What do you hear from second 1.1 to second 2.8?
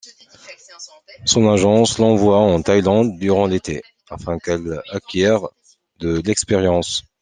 Son agence l'envoie en